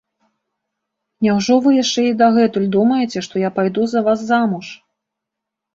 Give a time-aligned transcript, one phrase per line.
[1.27, 4.65] Няўжо вы яшчэ і дагэтуль думаеце, што я пайду за вас замуж?